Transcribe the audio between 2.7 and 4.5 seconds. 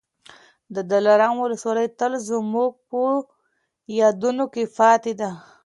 په یادونو